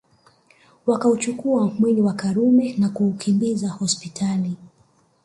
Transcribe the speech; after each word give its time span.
Wakauchukua 0.85 1.71
mwili 1.79 2.01
wa 2.01 2.13
Karume 2.13 2.75
na 2.77 2.89
kuukimbiza 2.89 3.69
hospitali 3.69 4.57